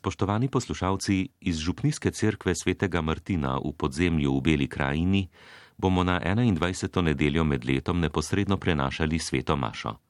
[0.00, 5.28] Spoštovani poslušalci, iz Župnijske cerkve svetega Martina v podzemlju v Beli krajini
[5.76, 7.02] bomo na 21.
[7.04, 10.00] nedeljo med letom neposredno prenašali sveto Mašo.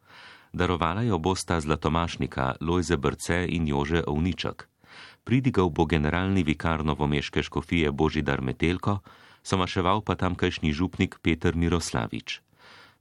[0.52, 4.68] Darovala jo bosta zlatomašnika Lojze Brce in Jože Ovničak.
[5.24, 8.98] Pridigal bo generalni vikar novomeške škofije Božidar Metelko,
[9.42, 12.40] somaševal pa tamkajšnji župnik Peter Miroslavič.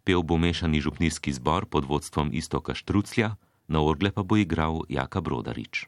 [0.04, 3.36] Pel bo mešani župnijski zbor pod vodstvom Istoka Štruclja,
[3.68, 5.86] na orgle pa bo igral Jaka Brodarič.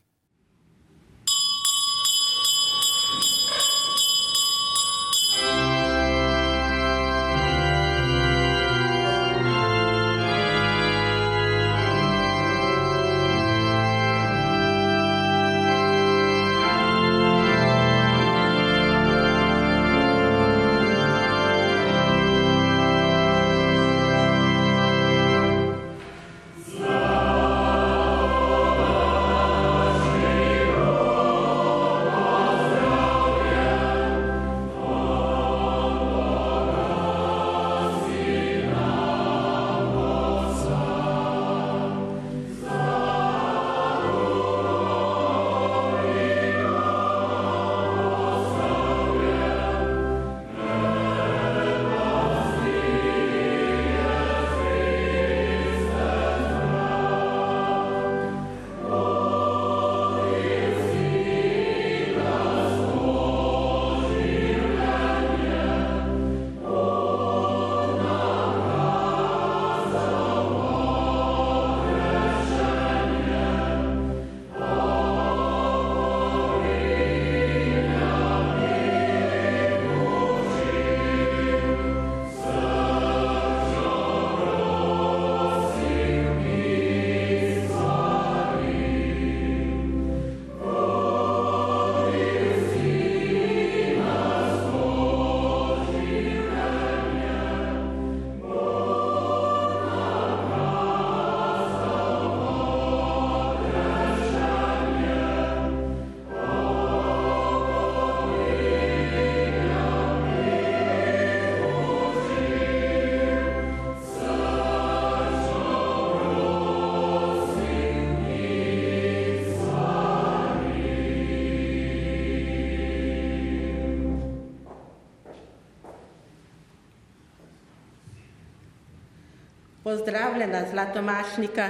[129.91, 131.69] Pozdravljena zlatomašnika,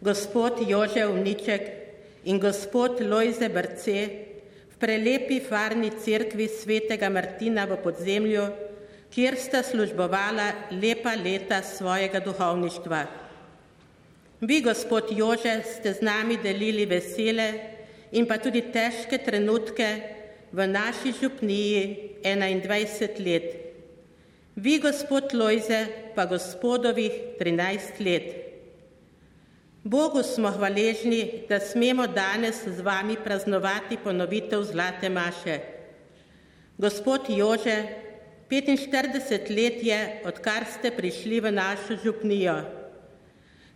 [0.00, 1.62] gospod Jože Uniček
[2.24, 3.96] in gospod Lojze Brce
[4.72, 8.46] v prelepi farni cerkvi svetega Martina v podzemlju,
[9.12, 13.02] kjer sta službovala lepa leta svojega duhovništva.
[14.40, 17.50] Vi, gospod Jože, ste z nami delili vesele
[18.12, 19.90] in pa tudi težke trenutke
[20.52, 21.84] v naši župniji
[22.24, 23.52] 21 let.
[24.56, 28.44] Vi, gospod Lojze, pa gospodovih 13 let.
[29.84, 35.58] Bogu smo hvaležni, da smemo danes z vami praznovati ponovitev Zlate Maše.
[36.78, 37.82] Gospod Jože,
[38.50, 42.56] 45 let je, odkar ste prišli v našo župnijo.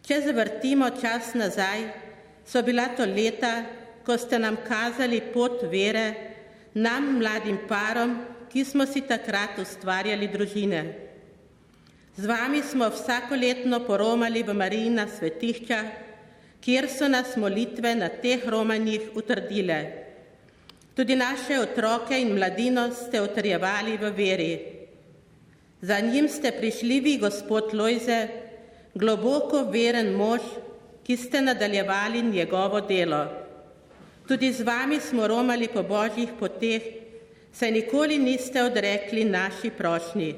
[0.07, 1.85] Če zavrtimo čas nazaj,
[2.47, 3.65] so bila to leta,
[4.07, 6.15] ko ste nam kazali pot vere,
[6.75, 8.17] nam mladim parom,
[8.49, 11.08] ki smo si takrat ustvarjali družine.
[12.19, 15.79] Z vami smo vsakoletno poromali v Marijina svetišča,
[16.59, 19.77] kjer so nas molitve na teh romanjih utrdile.
[20.99, 24.55] Tudi naše otroke in mladino ste utrjevali v veri.
[25.81, 28.27] Za njim ste prišli vi, gospod Lojze,
[28.95, 30.43] globoko veren mož,
[31.07, 33.29] ki ste nadaljevali njegovo delo.
[34.27, 36.83] Tudi z vami smo romali po božjih poteh,
[37.55, 40.35] saj nikoli niste odrekli naši prošnji.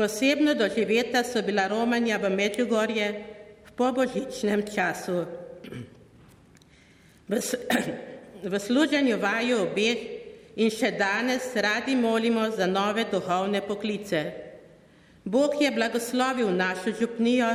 [0.00, 3.24] Posebno doživeta so bila romanja v Međugorje
[3.68, 5.26] v pobožičnem času.
[7.28, 7.36] V,
[8.52, 10.00] v služenju vaju obeh
[10.56, 14.24] in še danes radi molimo za nove duhovne poklice.
[15.24, 17.52] Bog je blagoslovil našo župnijo,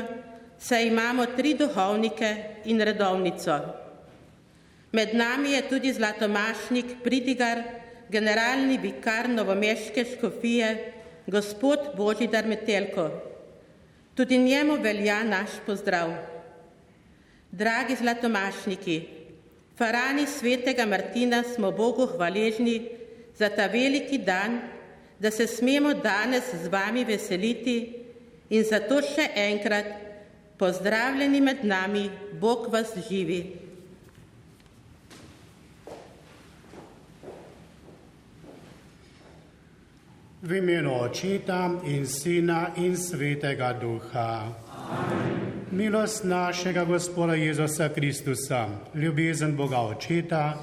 [0.61, 3.57] saj imamo tri duhovnike in redovnico.
[4.93, 7.63] Med nami je tudi zlatomašnik Pridigar,
[8.09, 10.94] generalni vikar novomeške škofije,
[11.27, 13.09] gospod Božidar Metelko.
[14.15, 16.13] Tudi njemu velja naš pozdrav.
[17.51, 19.07] Dragi zlatomašniki,
[19.77, 22.89] farani svetega Martina smo Bogu hvaležni
[23.35, 24.59] za ta veliki dan,
[25.19, 27.93] da se smemo danes z vami veseliti
[28.49, 29.85] in zato še enkrat
[30.57, 33.64] pozdravljeni med nami, Bog vas živi.
[40.45, 44.53] V imenu Očeta in Sina in Svetega Duha.
[44.69, 45.65] Amen.
[45.71, 50.53] Milost našega Gospoda Jezusa Kristusa, ljubezen Boga Očeta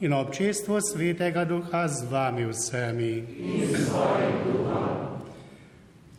[0.00, 3.24] in občestvo Svetega Duha z vami vsemi.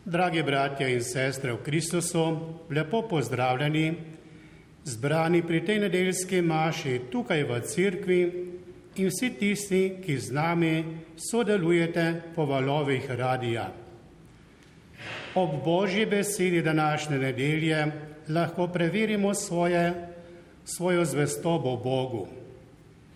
[0.04, 2.38] Dragi bratje in sestre v Kristusu,
[2.70, 3.94] lepo pozdravljeni,
[4.84, 8.43] zbrani pri tej nedeljski maši tukaj v cirkvi
[8.96, 10.84] in vsi tisti, ki z nami
[11.16, 13.72] sodelujete po valovih radija.
[15.34, 17.86] Ob božji besedi današnje nedelje
[18.28, 19.92] lahko preverimo svoje,
[20.64, 22.26] svojo zvestobo Bogu.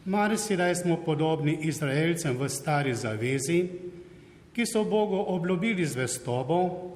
[0.05, 3.69] Marsikdaj smo podobni Izraelcem v stari zavezi,
[4.53, 6.91] ki so Bogu obljubili zvestobo,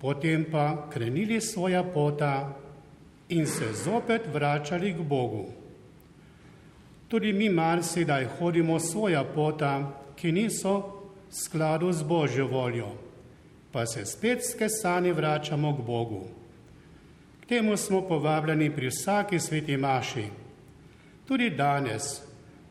[0.00, 2.56] potem pa krenili svoja pota
[3.28, 5.59] in se zopet vračali k Bogu.
[7.10, 9.82] Tudi mi marsikdaj hodimo svoja pota,
[10.14, 10.74] ki niso
[11.26, 12.86] v skladu z Božjo voljo,
[13.72, 16.20] pa se spet skesani vračamo k Bogu.
[17.40, 20.24] K temu smo povabljeni pri vsaki sveti maši.
[21.26, 22.22] Tudi danes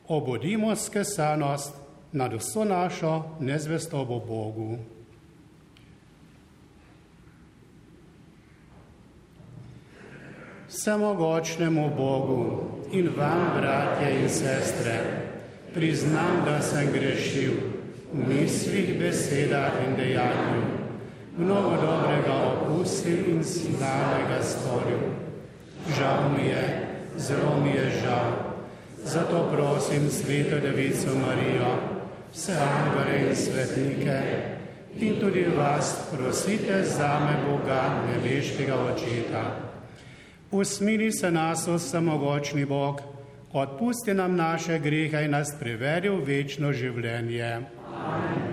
[0.07, 1.75] obudimo skesanost
[2.11, 4.77] nad vso našo nezvestobo Bogu.
[10.79, 12.61] Samogočnemu Bogu
[12.91, 14.95] in vam, bratje in sestre,
[15.73, 17.51] priznam, da sem grešil
[18.13, 20.63] v mislih, besedah in dejanju,
[21.37, 25.03] mnogo dobrega okusil in slavnega storil.
[25.99, 26.63] Žal mi je,
[27.17, 28.31] zelo mi je žal.
[29.03, 31.75] Zato prosim sveto Devico Marijo,
[32.31, 34.19] vse angele in svetnike
[34.95, 39.68] in tudi vas prosite za me Boga, nebeškega očeta
[40.51, 43.01] Usmili se nas, samogočni Bog,
[43.53, 47.61] odpusti nam naše grehe in nas privedi v večno življenje.
[47.93, 48.48] Amen.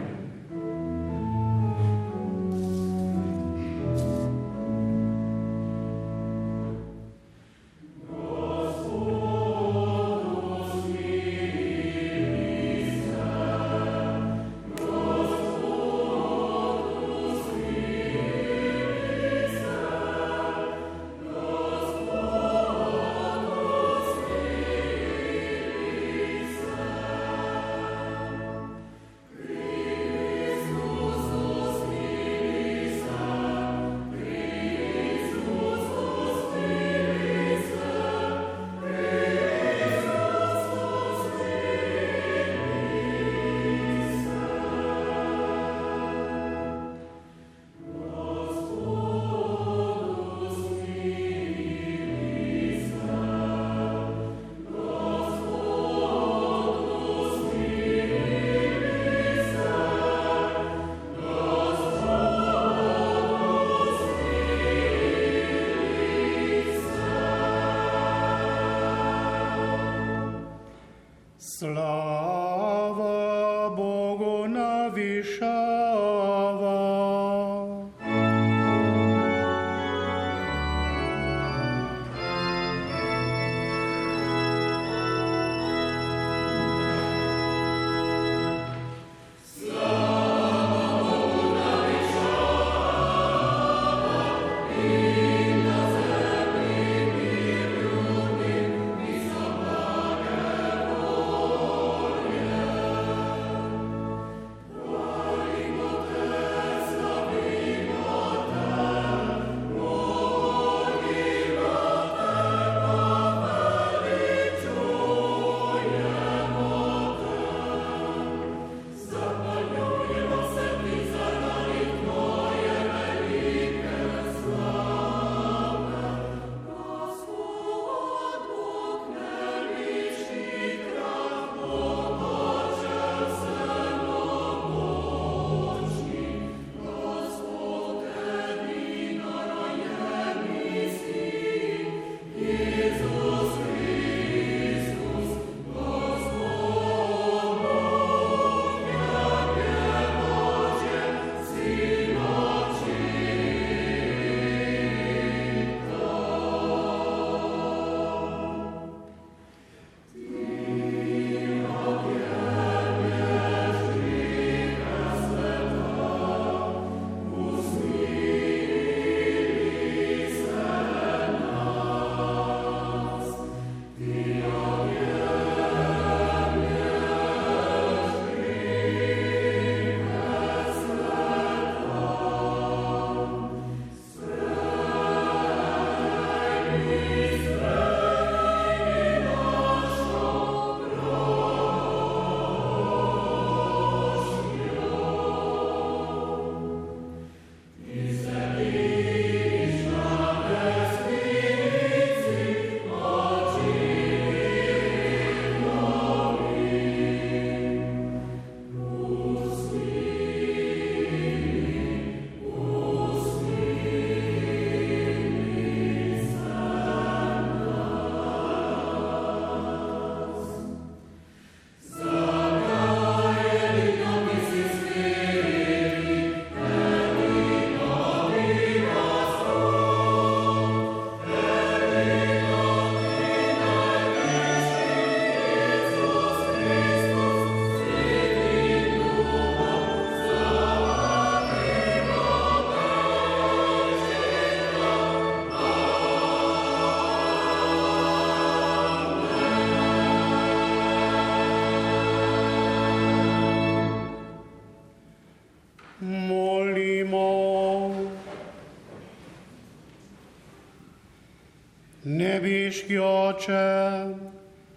[262.07, 264.15] Nebiški oče,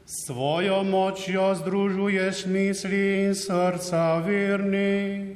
[0.06, 5.36] svojo močjo združuješ misli in srca verni.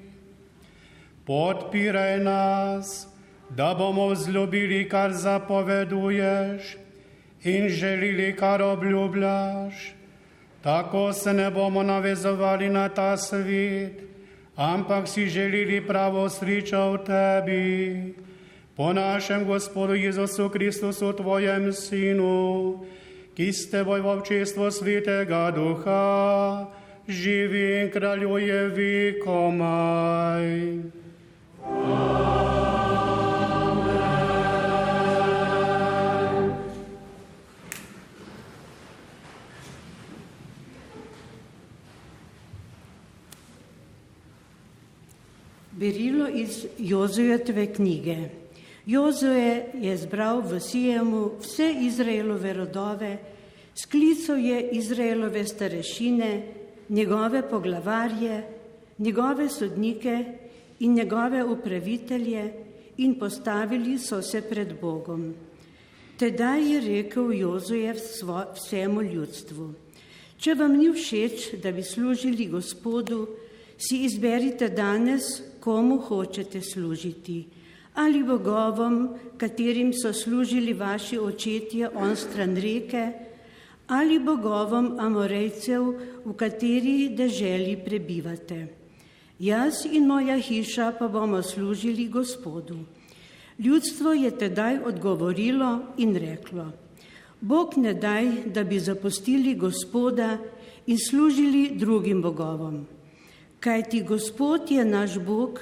[1.26, 3.08] Podpiraj nas,
[3.50, 6.76] da bomo vzljubili, kar zapoveduješ
[7.44, 9.94] in želili, kar obljubljaš.
[10.62, 14.02] Tako se ne bomo navezovali na ta svet,
[14.56, 18.33] ampak si želili pravo srečo v tebi.
[18.76, 22.82] Po našem Gospodu Jezusu Kristusu, tvojem sinu,
[23.38, 26.66] ki s teboj v občestvo svetega duha,
[27.06, 30.50] živi in kraljuje vekomaj.
[31.70, 32.24] Amen.
[45.84, 48.43] Berilo iz Jozujeve knjige.
[48.86, 53.18] Jozue je zbral v Sijemu vse Izraelove rodove,
[53.76, 56.44] sklical je Izraelove starešine,
[56.90, 58.44] njegove poglavarje,
[59.00, 60.26] njegove sodnike
[60.80, 62.54] in njegove upravitelje
[62.98, 65.34] in postavili so se pred Bogom.
[66.20, 67.96] Tedaj je rekel Jozuje
[68.56, 69.74] vsemu ljudstvu,
[70.38, 73.28] če vam ni všeč, da bi služili Gospodu,
[73.78, 75.24] si izberite danes,
[75.60, 77.63] komu hočete služiti.
[77.94, 83.12] Ali bogovom, katerim so služili vaši očetje on stran reke,
[83.88, 85.84] ali bogovom amorejcev,
[86.26, 88.68] v kateri deželi prebivate.
[89.40, 92.78] Jaz in moja hiša pa bomo služili Gospodu.
[93.60, 96.72] Ljudstvo je tedaj odgovorilo in reklo:
[97.42, 100.38] Bog ne daj, da bi zapustili Gospoda
[100.88, 102.86] in služili drugim bogovom
[103.64, 105.60] kajti Gospod je naš Bog,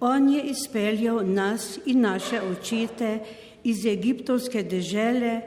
[0.00, 3.18] On je izpeljal nas in naše očete
[3.64, 5.40] iz egiptovske dežele,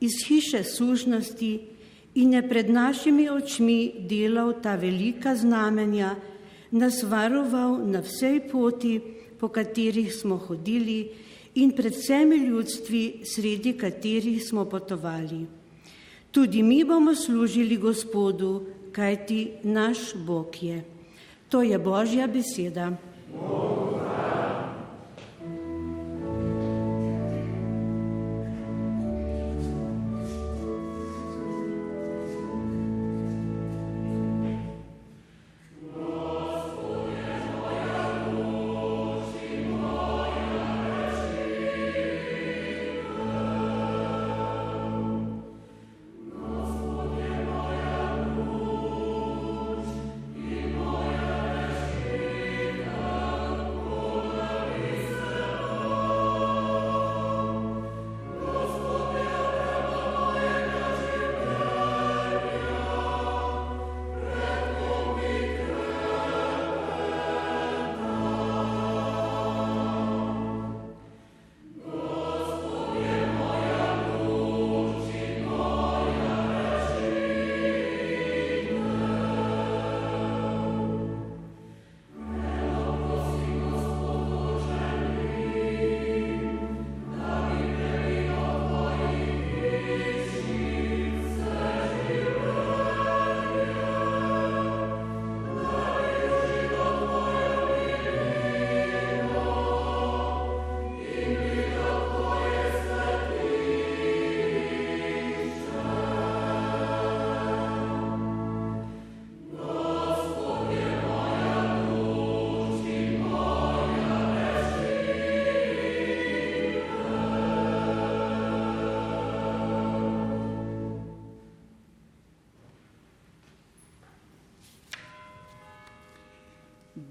[0.00, 1.60] iz hiše sužnosti
[2.14, 6.16] in je pred našimi očmi delal ta velika znamenja,
[6.70, 9.00] nas varoval na vsej poti,
[9.38, 11.10] po katerih smo hodili
[11.54, 15.46] in pred vsemi ljudstvi, sredi katerih smo potovali.
[16.30, 20.84] Tudi mi bomo služili Gospodu, kajti naš Bog je.
[21.48, 22.96] To je Božja beseda.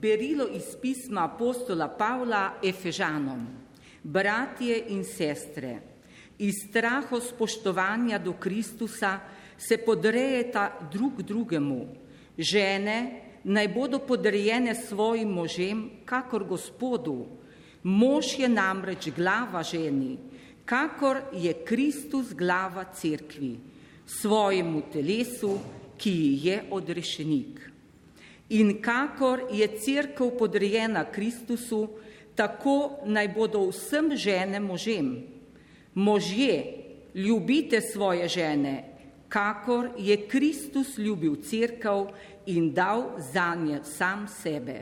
[0.02, 3.48] Berilo iz pisma apostola Pavla Efežanom.
[4.04, 5.78] Bratje in sestre,
[6.40, 9.20] iz straho spoštovanja do Kristusa
[9.58, 11.88] se podrejeta drug drugemu.
[12.38, 17.28] Žene naj bodo podrejene svojim možem, kakor gospodu.
[17.84, 20.18] Mož je namreč glava ženi,
[20.66, 23.58] kakor je Kristus glava cerkvi,
[24.06, 25.60] svojemu telesu,
[25.98, 27.71] ki ji je odrešenik.
[28.52, 31.88] In kakor je crkv podrejena Kristusu,
[32.36, 35.24] tako naj bodo vsem žene možem.
[35.94, 36.64] Možje,
[37.16, 38.84] ljubite svoje žene,
[39.30, 42.12] kakor je Kristus ljubil crkv
[42.46, 43.04] in dal
[43.34, 44.82] za nje sam sebe,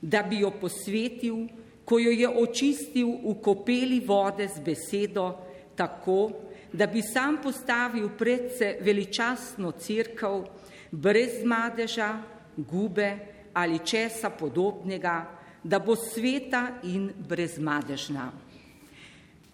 [0.00, 1.46] da bi jo posvetil,
[1.84, 5.34] ko jo je očistil v kopeli vode z besedo,
[5.76, 6.30] tako,
[6.72, 10.46] da bi sam postavil predse veličastno crkv
[10.90, 12.22] brez madeža,
[12.56, 13.18] gube
[13.52, 15.26] ali česa podobnega,
[15.64, 18.32] da bo sveta in brezmadežna.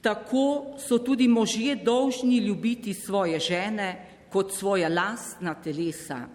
[0.01, 6.27] Tako so tudi možje dolžni ljubiti svoje žene kot svoja lastna telesa.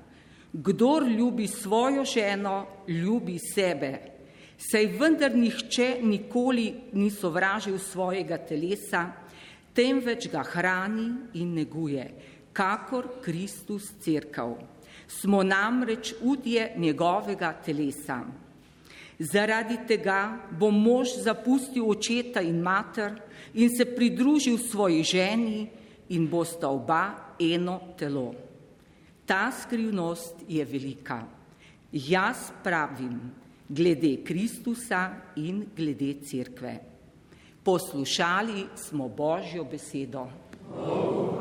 [0.54, 4.00] Kdor ljubi svojo ženo, ljubi sebe.
[4.58, 9.08] Sej vendar nihče nikoli ni sovražil svojega telesa,
[9.74, 12.06] temveč ga hrani in neguje,
[12.54, 14.56] kakor Kristus crkav.
[15.20, 18.24] Smo namreč udje njegovega telesa.
[19.20, 23.14] Zaradi tega bo mož zapustil očeta in mater
[23.54, 25.70] in se pridružil svoji ženi
[26.10, 28.34] in bosta oba eno telo.
[29.26, 31.22] Ta skrivnost je velika.
[31.92, 33.32] Jaz pravim
[33.70, 36.80] glede Kristusa in glede Cerkve.
[37.64, 40.28] Poslušali smo Božjo besedo.
[40.76, 41.40] Oh,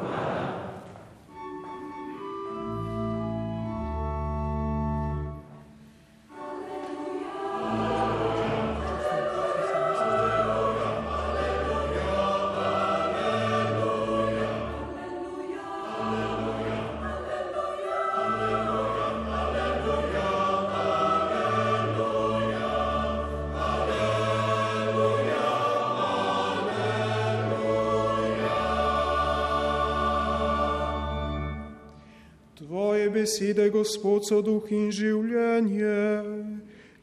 [33.33, 36.21] besede, Gospod, so duh in življenje,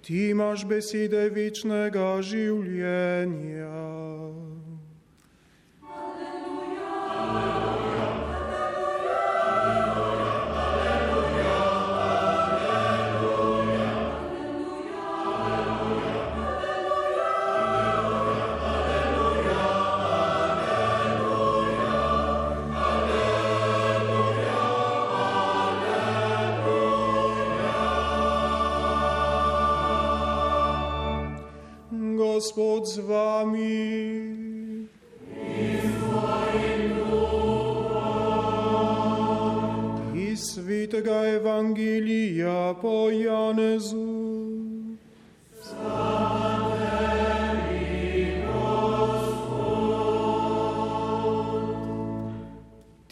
[0.05, 3.68] ti imaš besede večnega življenja.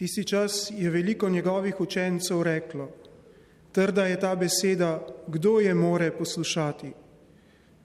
[0.07, 2.89] Tisti čas je veliko njegovih učencev reklo,
[3.71, 6.91] trda je ta beseda, kdo je more poslušati.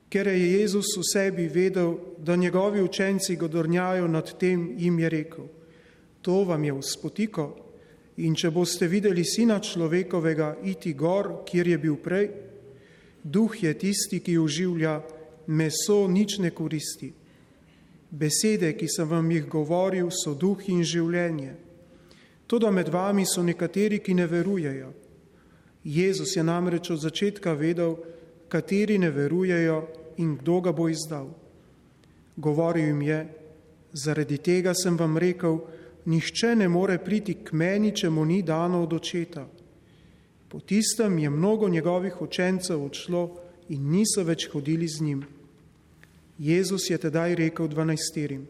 [0.09, 5.45] Ker je Jezus v sebi vedel, da njegovi učenci godornjajo nad tem, jim je rekel:
[6.23, 7.57] To vam je uspotiko,
[8.17, 12.31] in če boste videli sina človekovega iti gor, kjer je bil prej,
[13.25, 15.01] duh je tisti, ki oživlja,
[15.47, 17.13] meso nič ne koristi.
[18.11, 21.62] Besede, ki sem vam jih govoril, so duh in življenje.
[22.53, 24.91] Tudi med vami so nekateri, ki ne verujejo.
[25.85, 27.95] Jezus je namreč od začetka vedel,
[28.53, 29.79] kateri ne verujejo
[30.21, 31.31] in kdo ga bo izdal.
[32.37, 33.21] Govoril jim je,
[33.93, 35.63] zaradi tega sem vam rekel,
[36.05, 39.47] nihče ne more priti k meni, če mu ni dano od očeta.
[40.49, 43.25] Po tistem je mnogo njegovih učencev odšlo
[43.73, 45.25] in niso več hodili z njim.
[46.39, 48.47] Jezus je tedaj rekel dvanajsterim,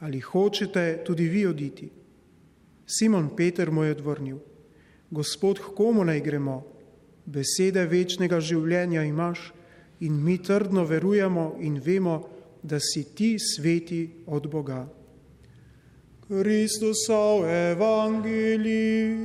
[0.00, 2.01] ali hočete tudi vi oditi?
[2.86, 4.38] Simon Peter mu je odvrnil,
[5.10, 6.62] Gospod, komu naj gremo?
[7.26, 9.52] Besede večnega življenja imaš,
[10.00, 12.28] in mi trdno verujemo in vemo,
[12.62, 14.86] da si ti sveti od Boga.
[16.28, 19.18] Kristusov evangelij.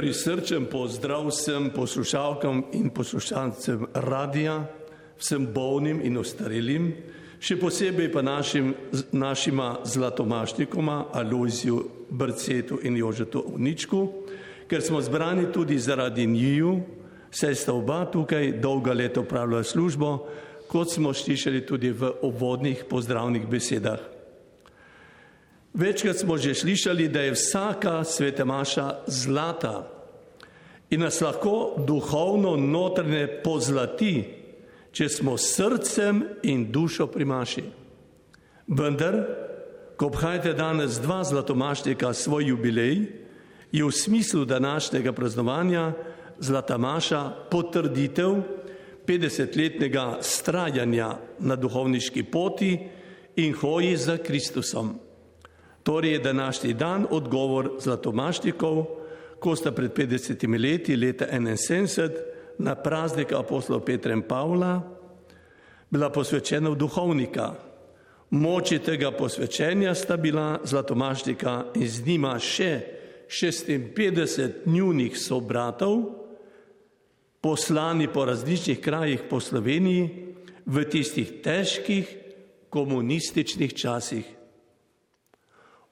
[0.00, 4.64] Prisrčen pozdrav vsem poslušalkam in poslušalcem radija,
[5.18, 6.86] vsem bolnim in ostarelim,
[7.36, 8.70] še posebej pa našim,
[9.12, 11.82] našima zlatomašnikoma Alojziju
[12.16, 14.00] Brcetu in Jožetu Uničku,
[14.72, 16.78] ker smo zbrani tudi zaradi njiju,
[17.30, 20.14] saj sta oba tukaj dolga leta upravljala službo,
[20.64, 24.00] kot smo slišali tudi v obvodnih pozdravnih besedah.
[25.74, 29.86] Večkrat smo že slišali, da je vsaka sveta maša zlata
[30.90, 34.24] in nas lahko duhovno notrne pozlati,
[34.92, 37.62] če smo srcem in dušo pri maši.
[38.66, 39.14] Vendar,
[39.94, 43.06] ko obhajate danes dva zlatomašnika svoj jubilej,
[43.72, 45.92] je v smislu današnjega praznovanja
[46.38, 48.42] zlata maša potrditev
[49.06, 52.78] 50-letnega strajanja na duhovniški poti
[53.36, 54.98] in hoji za Kristusom.
[55.82, 58.84] Torej je današnji dan odgovor zlatomašnikov,
[59.40, 62.10] ko sta pred 50 leti, leta 71,
[62.58, 64.80] na praznik apostolov Petra in Pavla,
[65.90, 67.54] bila posvečena v duhovnika.
[68.30, 72.72] Moči tega posvečenja sta bila zlatomašnika in z njima še
[73.30, 76.02] 56 njunih sobratov,
[77.40, 80.34] poslani po različnih krajih po Sloveniji
[80.66, 82.16] v tistih težkih
[82.70, 84.39] komunističnih časih.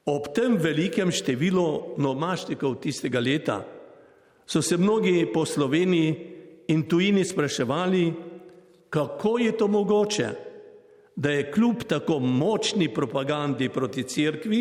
[0.09, 3.59] Ob tem velikem številu nomašnikov tistega leta
[4.49, 6.14] so se mnogi po Sloveniji
[6.73, 8.05] in tujini spraševali,
[8.88, 10.29] kako je to mogoče,
[11.16, 14.61] da je kljub tako močni propagandi proti cerkvi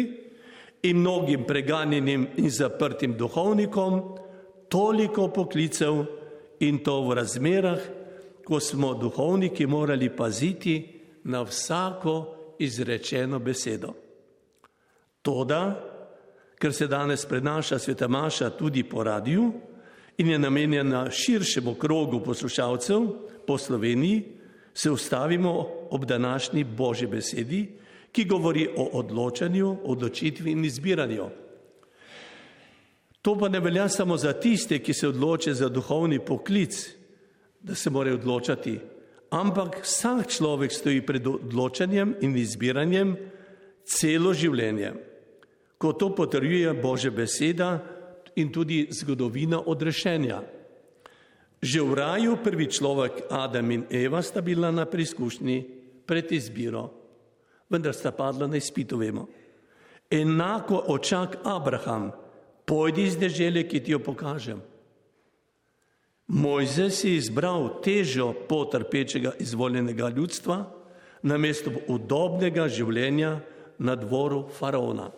[0.83, 4.01] in mnogim preganjenim in zaprtim duhovnikom
[4.67, 6.01] toliko poklicev
[6.59, 7.79] in to v razmerah,
[8.43, 10.75] ko smo duhovniki morali paziti
[11.23, 12.15] na vsako
[12.59, 13.93] izrečeno besedo.
[15.27, 15.75] Toda,
[16.55, 19.51] ker se danes prenaša sveta Maša tudi po radiju
[20.17, 23.01] in je namenjena širšemu krogu poslušalcev
[23.47, 24.23] po Sloveniji,
[24.73, 27.59] se ustavimo ob današnji Božji besedi,
[28.11, 31.27] ki govori o odločanju, odločitvi in izbiranju.
[33.21, 36.87] To pa ne velja samo za tiste, ki se odločijo za duhovni poklic,
[37.59, 38.79] da se morajo odločati,
[39.29, 43.17] ampak vsak človek stoji pred odločanjem in izbiranjem
[43.83, 44.93] celo življenje
[45.77, 47.79] ko to potrjuje Božja beseda
[48.35, 50.41] in tudi zgodovina odrešenja.
[51.61, 55.57] Že v raju prvi človek Adam in Eva sta bila na preizkušnji
[56.05, 56.89] pred izbiro,
[57.69, 59.25] vendar sta padla na izpitu, vemo.
[60.09, 62.11] Enako očak Abraham,
[62.65, 64.61] pojdi iz dežele, ki ti jo pokažem.
[66.27, 70.57] Mojzes je izbral težo potrpečega izvoljenega ljudstva
[71.23, 73.39] namesto udobnega življenja
[73.79, 75.09] na dvoru faraona.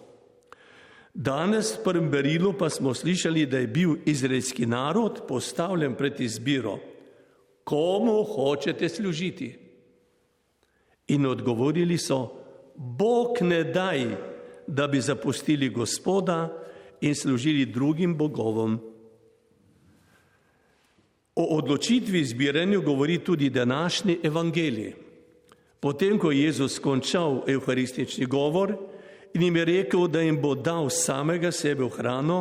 [1.19, 6.77] Danes v prvem berilu pa smo slišali, da je bil izraelski narod postavljen pred izbiro,
[7.63, 9.51] komu hočete služiti.
[11.07, 12.31] In odgovorili so,
[12.75, 14.05] Bog ne daj,
[14.67, 16.55] da bi zapustili gospoda
[17.01, 18.79] in služili drugim bogovom.
[21.35, 24.93] O odločitvi izbiranju govori tudi današnji evangelij.
[25.79, 28.77] Potem, ko je Jezus končal evharistični govor,
[29.33, 32.39] in jim je rekel, da jim bo dal samega sebe v hrano,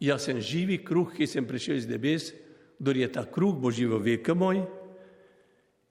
[0.00, 2.32] jaz sem živi kruh, ki sem prišel iz nebes,
[2.78, 4.62] kdo je ta kruh, bo živo veke moj,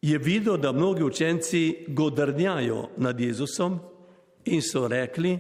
[0.02, 3.80] je videl, da mnogi učenci godrnjajo nad Jezusom
[4.46, 5.38] in so rekli,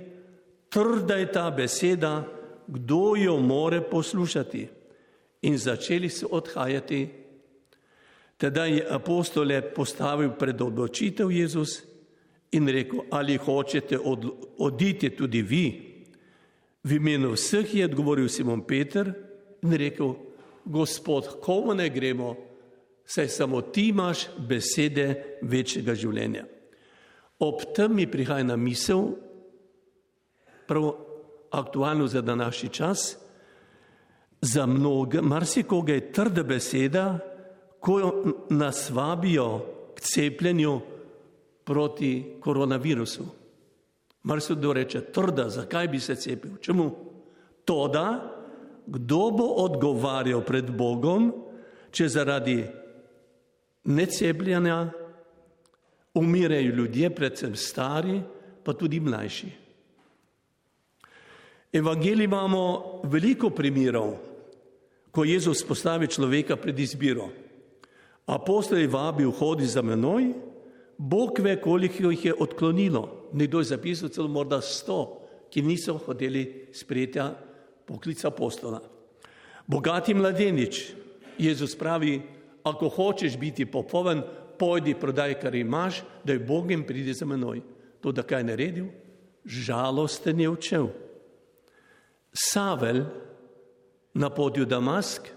[0.69, 2.27] trda je ta beseda,
[2.67, 4.67] kdo jo more poslušati.
[5.41, 7.09] In začeli so odhajati.
[8.37, 11.81] Teda je apostole postavil pred odločitev Jezus
[12.51, 14.25] in rekel, ali hočete od,
[14.57, 15.65] oditi tudi vi.
[16.83, 19.13] V imenu vseh je odgovoril Simon Peter
[19.61, 20.15] in rekel,
[20.65, 22.35] Gospod, komu ne gremo,
[23.05, 26.43] saj samo ti imaš besede večjega življenja.
[27.39, 29.15] Ob tem mi prihaja na misel,
[30.67, 30.91] prav
[31.51, 33.17] aktualno za današnji čas,
[34.41, 37.19] za mnoge, marsikoga je trda beseda,
[37.79, 40.79] ko nas vabijo k cepljenju,
[41.69, 43.25] proti koronavirusu.
[44.23, 46.57] Mar se kdo reče, trda, zakaj bi se cepil?
[46.61, 46.89] Čemu?
[47.65, 48.35] To, da
[48.89, 51.29] kdo bo odgovarjal pred Bogom,
[51.93, 52.63] če zaradi
[53.85, 54.79] necepljanja
[56.17, 58.17] umirajo ljudje, predvsem stari,
[58.65, 59.51] pa tudi mlajši.
[61.73, 62.63] Evangelij imamo
[63.03, 64.15] veliko primerov,
[65.13, 67.29] ko Jezus postavi človeka pred izbiro.
[68.25, 70.33] Apostol je vabil, hodi za menoj,
[70.99, 73.29] Bog ve, koliko jih je odklonilo.
[73.33, 77.19] Nekdo je zapisal celo morda sto, ki niso hoteli sprejeti
[77.85, 78.81] poklica apostola.
[79.67, 80.91] Bogati mladenič,
[81.37, 82.21] Jezus pravi,
[82.63, 84.21] ako hočeš biti popoln,
[84.59, 87.61] pojdi prodaj, kar imaš, da je Bog in pridi za menoj.
[88.01, 88.89] To, da kaj naredil,
[89.45, 90.87] žalosten je učel.
[92.33, 93.05] Savel
[94.13, 95.31] na podju Damask,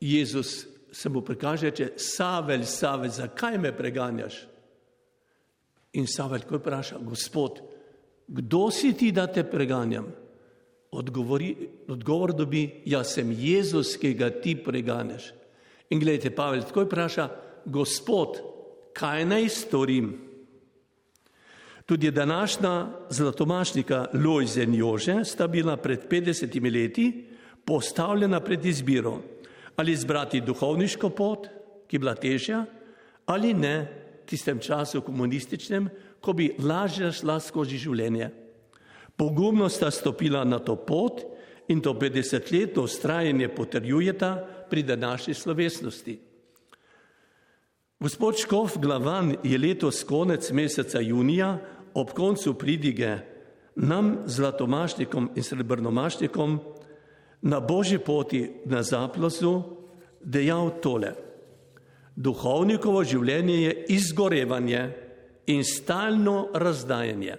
[0.00, 4.51] Jezus se mu prikaže, če Savel, Savel, zakaj me preganjaš?
[5.92, 7.60] In Savel ko vpraša, gospod,
[8.26, 10.06] kdo si ti, da te preganjam?
[10.92, 11.52] Odgovori,
[11.88, 15.32] odgovor dobi, jaz sem Jezus, ki ga ti preganjaš.
[15.92, 17.28] In gledajte, Pavel tako vpraša,
[17.64, 18.40] gospod,
[18.96, 20.12] kaj naj storim?
[21.86, 27.26] Tudi današnja zlatomašnika Lojze in Jože sta bila pred 50 leti
[27.64, 29.18] postavljena pred izbiro,
[29.76, 31.48] ali izbrati duhovniško pot,
[31.86, 32.64] ki je bila težja,
[33.26, 34.01] ali ne
[34.32, 35.90] tistem času komunističnem,
[36.20, 38.30] ko bi lažje šla skozi življenje.
[39.16, 41.20] Pogumno sta stopila na to pot
[41.68, 44.30] in to 50-letno ustrajanje potrjujeta
[44.70, 46.18] pri današnji slovesnosti.
[48.00, 51.58] Gospod Škof Glavan je letos konec meseca junija
[51.94, 53.18] ob koncu pridige
[53.76, 56.58] nam, zlatomašnikom in srebrnomašnikom,
[57.42, 59.62] na božji poti na zaplosu
[60.24, 61.14] dejal tole.
[62.16, 64.82] Duhovnikovo življenje je izgorevanje
[65.46, 67.36] in stalno razdajanje.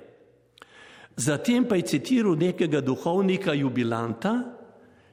[1.15, 4.33] Zatem pa je citiral nekega duhovnika jubilanta,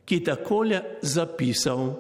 [0.04, 1.92] ki je takole zapisal: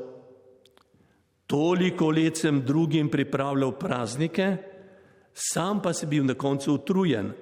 [1.46, 4.56] Toliko let sem drugim pripravljal praznike,
[5.34, 7.32] sam pa sem bil na koncu utrujen.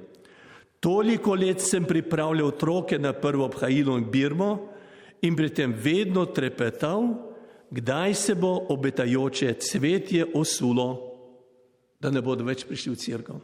[0.81, 4.51] Toliko let sem pripravljal otroke na prvo obhajilo in birmo
[5.23, 7.28] in pri tem vedno trepetal,
[7.71, 10.89] kdaj se bo obetajoče cvetje osulo,
[12.01, 13.41] da ne bodo več prišli v crkvo.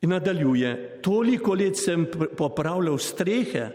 [0.00, 3.66] In nadaljuje, toliko let sem popravljal strehe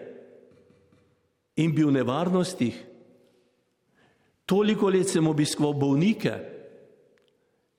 [1.62, 2.80] in bil v nevarnostih,
[4.46, 6.34] toliko let sem obiskoval bolnike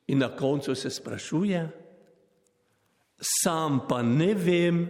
[0.06, 1.64] in na koncu se sprašuje,
[3.18, 4.86] sam pa ne vem,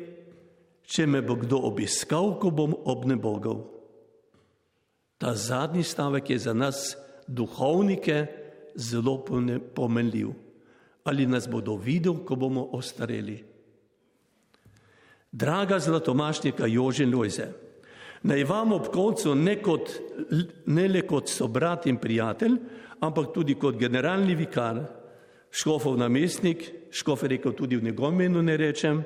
[0.86, 3.75] če me bo kdo obiskal, ko bom obnebogel.
[5.18, 8.26] Ta zadnji stavek je za nas, duhovnike,
[8.74, 9.24] zelo
[9.74, 10.28] pomenljiv
[11.06, 13.44] ali nas bodo videli, ko bomo ostareli.
[15.32, 17.46] Draga zlatomašnika Jože Lojze,
[18.22, 19.92] naj vam ob koncu ne, kot,
[20.66, 22.56] ne le kot sobrat in prijatelj,
[23.00, 24.82] ampak tudi kot generalni vikar,
[25.50, 29.04] škofov namestnik, škof je rekel tudi v njegovem imenu ne rečem,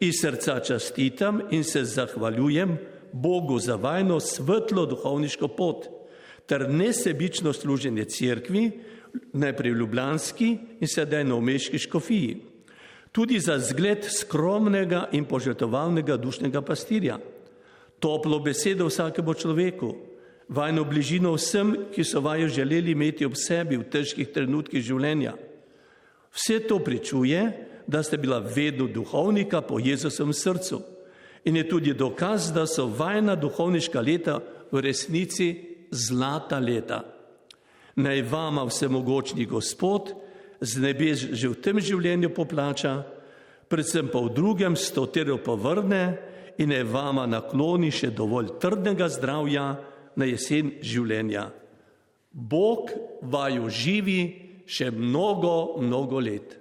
[0.00, 2.76] iz srca častitam in se zahvaljujem
[3.12, 5.88] Bogu za vajno svetlo duhovniško pot
[6.46, 8.70] ter nesebično služenje cerkvi,
[9.32, 10.48] najprej v Ljubljanski
[10.80, 12.36] in sedaj na Omeški škofiji.
[13.12, 17.18] Tudi za zgled skromnega in požrtovalnega dušnega pastirja.
[17.98, 19.94] Toplo besedo vsakemu človeku,
[20.48, 25.34] vajno bližino vsem, ki so vajo želeli imeti ob sebi v težkih trenutkih življenja.
[26.32, 27.42] Vse to pričuje,
[27.86, 30.82] da ste bila vedno duhovnika po Jezusovem srcu
[31.44, 34.40] in je tudi dokaz, da so vajna duhovniška leta
[34.72, 35.54] v resnici
[35.90, 37.18] zlata leta
[37.98, 40.14] naj vama vsemogočni Gospod
[40.60, 43.02] z nebes že v tem življenju poplača,
[43.68, 46.18] predvsem pa v drugem stotero povrne
[46.58, 49.66] in naj vama nakloni še dovolj trdnega zdravja
[50.18, 51.50] na jesen življenja.
[52.30, 52.90] Bog
[53.22, 54.20] vaju živi
[54.66, 56.54] še mnogo, mnogo let.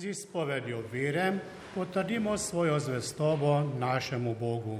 [0.00, 1.32] Z izpovedjo vere
[1.74, 4.78] potrdimo svojo zvestobo našemu Bogu.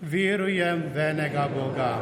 [0.00, 1.92] Verujem v enega Boga,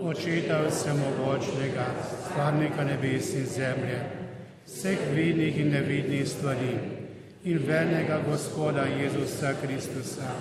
[0.00, 1.84] očeta vsemogočnega,
[2.24, 3.98] stvarnika nebes in zemlje,
[4.66, 6.72] vseh vidnih in nevidnih stvari
[7.44, 10.32] in v enega Gospoda Jezusa Kristusa,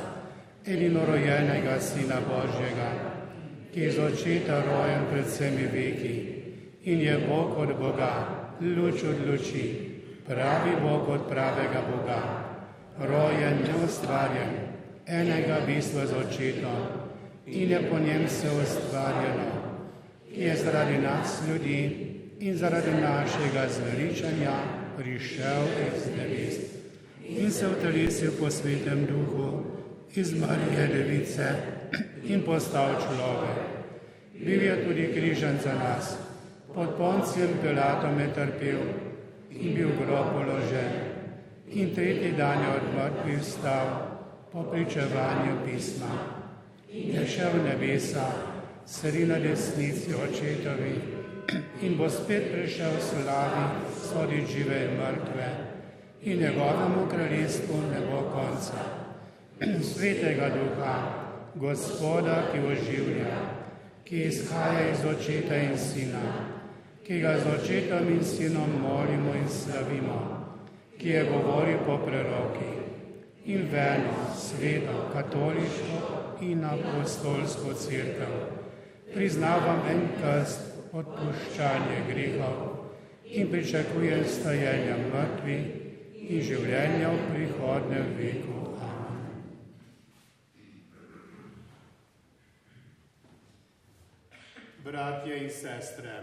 [0.65, 2.91] edinorojenega Sina Božjega,
[3.73, 6.15] ki je z očeta rojen pred vsemi veki
[6.83, 8.13] in je Bog od Boga,
[8.61, 9.86] luč od luči
[10.27, 12.21] pravi Bog od pravega Boga,
[12.99, 14.51] rojen, neustvarjen,
[15.07, 16.81] enega bistva z očetom
[17.45, 19.51] in je po njem se ustvarjeno,
[20.33, 22.07] ki je zaradi nas ljudi
[22.39, 24.51] in zaradi našega zveličanja
[24.97, 26.55] prišel iz nebes
[27.29, 29.63] in se utelesil po svetem duhu
[30.15, 31.49] iz Marije Device
[32.23, 33.57] in postal človek.
[34.45, 36.17] Bil je tudi križan za nas,
[36.73, 38.79] pod poncijem Pilatom je trpel,
[39.59, 40.91] in bil grob položen.
[41.67, 43.87] In tretji dan je od mrtvih vstal
[44.51, 46.13] po pričevanju pisma.
[46.91, 48.31] Je šel v nebesa,
[48.85, 50.93] sedi na desnici očetovi
[51.81, 53.63] in bo spet prišel v slavi,
[54.09, 55.47] sodi žive in mrtve.
[56.23, 58.81] In njegovemu kraljestvu ne bo konca.
[59.93, 60.95] Svetega duha,
[61.55, 63.35] gospoda, ki oživlja,
[64.03, 66.46] ki izhaja iz očeta in sina
[67.07, 70.19] ki ga z očetom in sinom molimo in slavimo,
[70.99, 72.71] ki je govoril po preroki
[73.45, 75.99] in veno, sveto, katoliško
[76.41, 78.39] in apostolsko crkvo.
[79.13, 80.59] Priznavam en krst,
[80.91, 82.59] odpuščanje grehov
[83.23, 85.55] in pričakujem stajenja mrtvi
[86.27, 88.57] in življenja v prihodnem veku.
[94.83, 96.19] Bratje in sestre,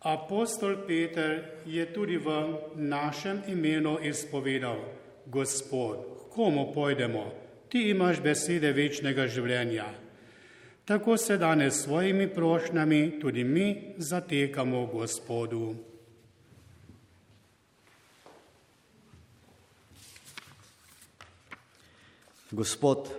[0.00, 4.80] Apostol Peter je tudi v našem imenu izpovedal,
[5.26, 7.28] Gospod, komu pojdemo,
[7.68, 9.92] ti imaš besede večnega življenja.
[10.88, 15.76] Tako se danes s svojimi prošnjami tudi mi zatekamo Gospodu.
[22.50, 23.12] Gospod,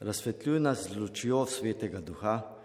[0.00, 2.57] razsvetljuj nas z lučjo svetega duha,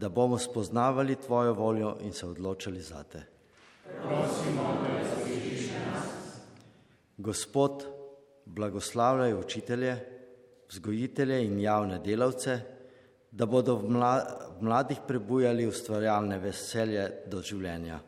[0.00, 3.22] da bomo spoznavali Tvojo voljo in se odločili za Te.
[3.84, 6.04] Prosimo, da razsvetliš nas.
[7.16, 7.84] Gospod,
[8.44, 9.96] blagoslavljaj učitelje,
[10.68, 12.60] vzgojitelje in javne delavce,
[13.30, 13.90] da bodo v
[14.60, 18.00] mladih prebujali ustvarjalne veselje do življenja.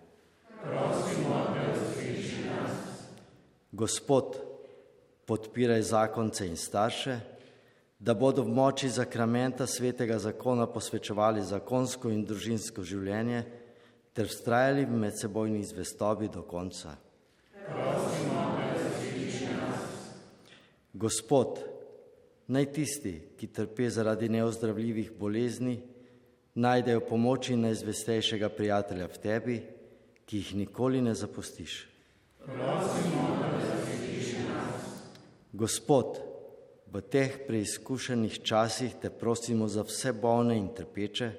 [0.63, 3.05] Prosimo, da razsvetliš nas.
[3.73, 4.41] Gospod,
[5.27, 7.21] podpiraj zakonce in starše,
[8.03, 13.45] da bodo v moči zakramenta svetega zakona posvečevali zakonsko in družinsko življenje
[14.13, 16.97] ter vztrajali v medsebojni zvestobi do konca.
[17.55, 18.41] Prosimo,
[20.93, 21.63] Gospod,
[22.53, 25.79] naj tisti, ki trpe zaradi neozdravljivih bolezni,
[26.55, 29.57] najdejo pomoč in najzvestejšega prijatelja v tebi,
[30.27, 31.87] ki jih nikoli ne zapustiš.
[32.45, 33.31] Prosimo,
[35.53, 36.32] Gospod,
[36.93, 41.31] v teh preizkušenih časih te prosimo za vse bolne in trpeče,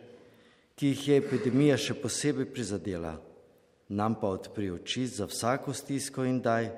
[0.75, 3.13] ki jih je epidemija še posebej prizadela,
[3.93, 6.71] nam pa odpri oči za vsako stisko in daj,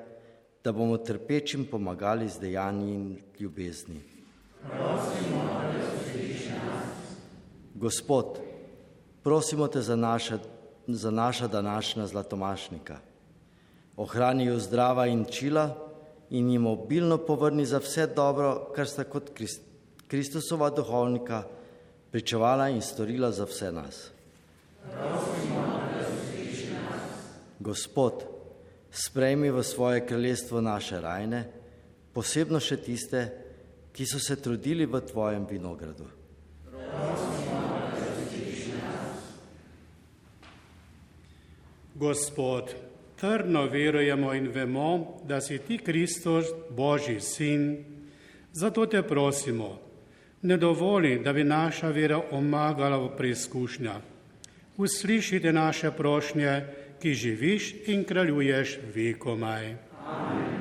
[0.64, 3.08] da bomo trpečim pomagali z dejanji in
[3.40, 4.02] ljubezni.
[4.66, 5.42] Prosimo,
[7.76, 8.40] Gospod,
[9.24, 10.40] prosimo te za naša,
[10.88, 12.98] za naša današnja zlatomašnika.
[13.98, 15.85] Ohrani jo zdrava in čila,
[16.30, 19.32] in jim obilno povrni za vse dobro, kar sta kot
[20.08, 21.44] Kristusova duhovnika
[22.12, 24.10] pričevala in storila za vse nas.
[27.60, 28.24] Gospod,
[28.92, 31.46] sprejmi v svoje kraljestvo naše rajne,
[32.14, 33.26] posebno še tiste,
[33.96, 36.08] ki so se trudili v tvojem vinogradu.
[41.96, 42.76] Gospod,
[43.20, 47.86] trdno verujemo in vemo, da si ti Kristus, Božji sin.
[48.52, 49.80] Zato te prosimo,
[50.42, 54.02] ne dovoli, da bi naša vera omagala v preizkušnjah.
[54.78, 56.64] Uslišite naše prošnje,
[57.02, 59.76] ki živiš in kraljuješ vekomaj.
[60.08, 60.55] Amen.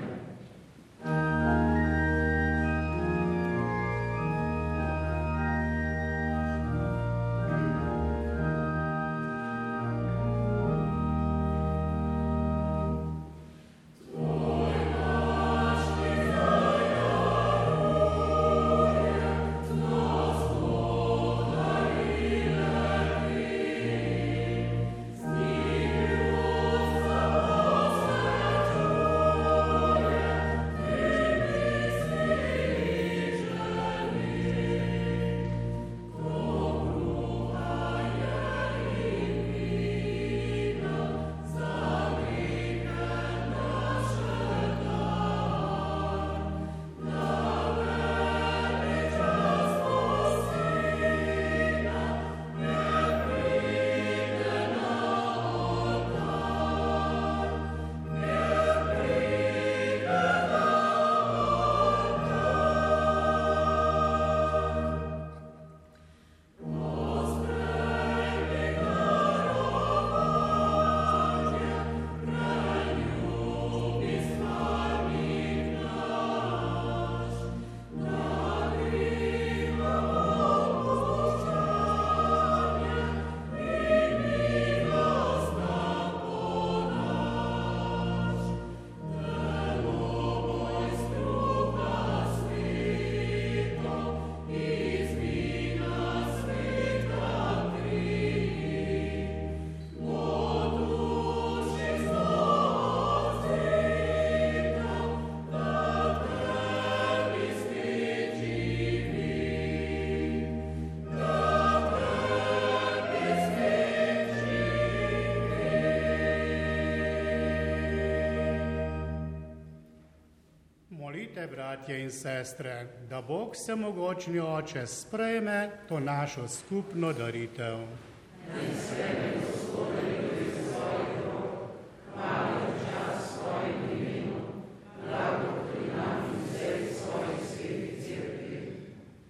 [121.74, 127.78] Bratje in sestre, da Bog se mogočni oče sprejme to našo skupno daritev.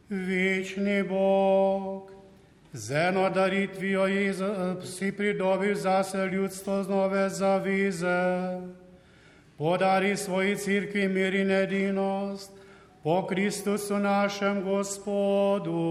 [0.08, 2.10] Večni Bog,
[2.72, 4.04] z eno daritvijo
[4.84, 8.83] si pridobil zase ljudstvo z nove zavize
[9.58, 12.50] podari svoji crkvi mir in edinost,
[13.04, 15.84] Po Kristusu našem Gospodu.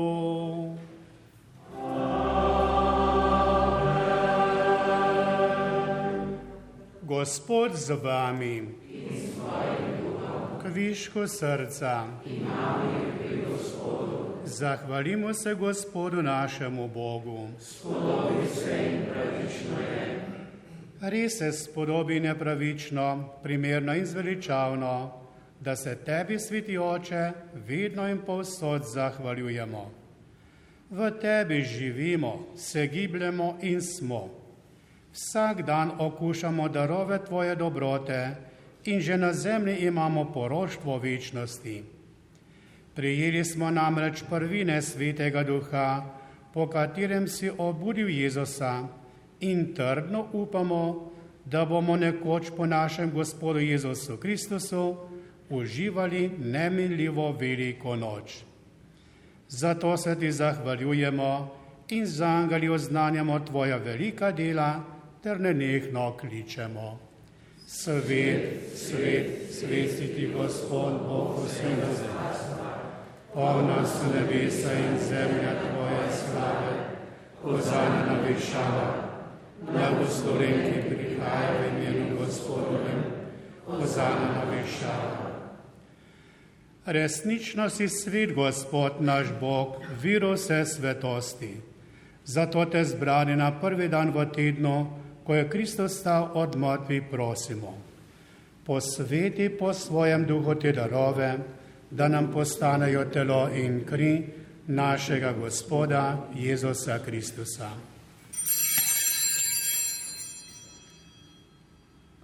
[7.02, 8.68] Gospod z vami.
[10.62, 12.04] Kviško srca.
[14.46, 17.48] Zahvalimo se Gospodu našemu Bogu.
[21.04, 25.12] Res se spodobi nepravično, primerno in zveličavno,
[25.60, 27.32] da se tebi, sveti oče,
[27.68, 29.92] vedno in povsod zahvaljujemo.
[30.90, 34.30] V tebi živimo, se gibljemo in smo.
[35.14, 38.36] Vsak dan okušamo darove tvoje dobrote
[38.86, 41.84] in že na zemlji imamo poroštvo večnosti.
[42.96, 46.04] Prijeli smo namreč prvine svetega duha,
[46.54, 49.03] po katerem si obudil Jezusa
[49.44, 51.12] in trdno upamo,
[51.46, 54.96] da bomo nekoč po našem Gospodu Jezusu Kristusu
[55.50, 58.44] uživali neminljivo veliko noč.
[59.50, 61.56] Zato se ti zahvaljujemo
[61.90, 64.82] in z angeli oznanjamo tvoja velika dela
[65.24, 67.00] ter nenehno kličemo.
[67.68, 72.72] Svet, svet, svet si ti Gospod, Bog vsega zdravstva,
[73.34, 76.74] polna so nebesa in zemlja tvoje slave,
[77.42, 79.13] pozana na višava,
[79.72, 83.04] blagosloven, ki prihaja v imenu Gospodovem,
[83.66, 85.24] pozana na višava.
[86.86, 91.58] Resnično si svet, Gospod naš Bog, viro vse svetosti.
[92.26, 94.88] Zato te zbrani na prvi dan v tednu,
[95.24, 97.78] ko je Kristus stal od mrtvi, prosimo.
[98.66, 101.38] Posveti po svojem duhu te darove,
[101.92, 104.24] da nam postanejo telo in kri
[104.68, 107.93] našega Gospoda Jezusa Kristusa.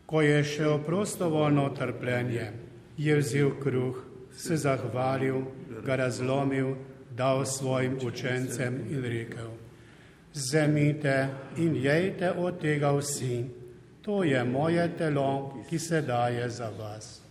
[0.09, 2.51] Ko je šel prostovoljno trpljenje,
[2.97, 3.97] je vzel kruh,
[4.33, 5.43] se zahvalil,
[5.85, 6.73] ga razlomil,
[7.15, 9.51] dal svojim učencem in rekel:
[10.33, 13.45] Zemite in jejte od tega vsi,
[14.01, 17.21] to je moje telo, ki se daje za vas.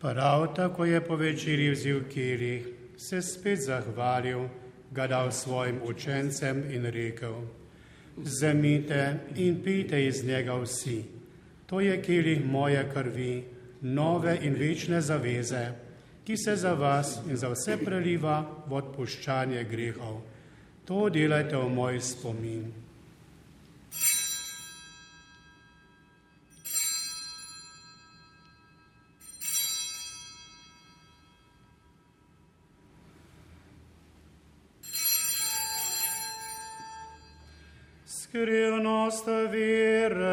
[0.00, 4.48] Prav tako je po večerji vzel kirih, se spet zahvalil,
[4.90, 7.34] ga dal svojim učencem in rekel:
[8.24, 11.04] Zemite in pite iz njega vsi.
[11.66, 13.44] To je kirih moje krvi,
[13.80, 15.68] nove in večne zaveze,
[16.24, 20.20] ki se za vas in za vse preliva v odpuščanje grehov.
[20.84, 22.72] To delajte v moj spomin.
[38.40, 40.30] Skrivnost vere.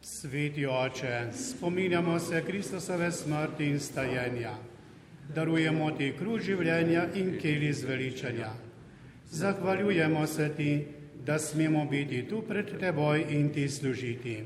[0.00, 4.54] Sveti oče, spominjamo se Kristusove smrti in stajenja
[5.32, 8.50] darujemo ti kruh življenja in keli zveličanja.
[9.30, 10.72] Zahvaljujemo se ti,
[11.24, 14.42] da smemo biti tu pred teboj in ti služiti.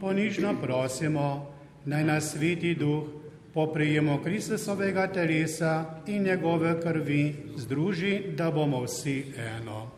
[0.00, 3.04] Ponižno prosimo, naj nas sveti duh
[3.54, 9.90] po prijemu Kristusovega telesa in njegove krvi združi, da bomo vsi eno.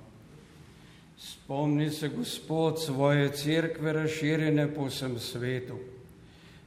[1.18, 5.97] Spomni se, Gospod, svoje cerkve razširjene po vsem svetu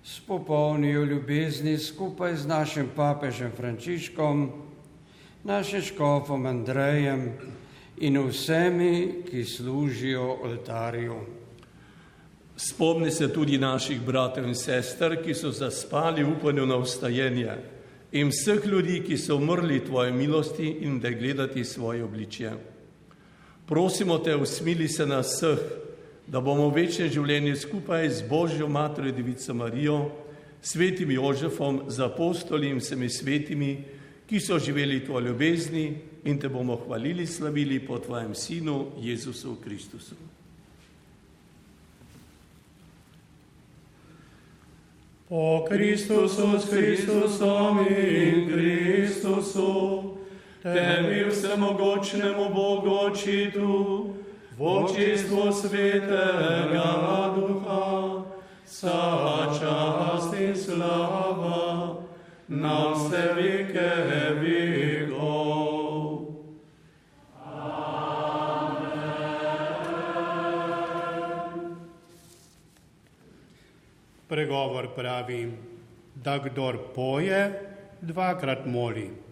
[0.03, 4.51] s popolnijo ljubezni skupaj z našim papežem Frančiškom,
[5.43, 7.31] našim škofom Andrejem
[7.97, 11.15] in vsemi, ki služijo oltarju.
[12.57, 17.57] Spomni se tudi naših bratov in sester, ki so zaspali v upanju na ustajenje
[18.11, 22.51] in vseh ljudi, ki so umrli tvoje milosti in da gledati svoje obličje.
[23.65, 25.59] Prosimo te, usmili se na vseh,
[26.31, 29.97] da bomo v večnem življenju skupaj z Božjo Materjo Devico Marijo,
[30.63, 33.71] svetim Jožefom, z apostoli in vsemi svetimi,
[34.29, 35.85] ki so živeli tvoje ljubezni
[36.23, 40.15] in te bomo hvalili, slavili po tvojem sinu Jezusu Kristusu.
[45.27, 50.15] Po Kristusu s Kristusom in Kristusu
[50.63, 54.13] Tebi vsemogočnemu Bogu očitu,
[54.61, 58.21] v očistvu svetega duha,
[58.61, 61.97] vsa čast in slava
[62.45, 63.89] na vse vike
[64.37, 65.89] vikov.
[74.29, 75.57] Pregovor pravi,
[76.15, 77.49] da kdor poje,
[78.01, 79.30] dvakrat moli.